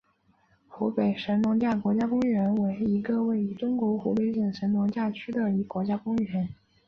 [0.67, 6.49] 湖北神农架国家公园为一个位于中国湖北省神农架林区的国家公园。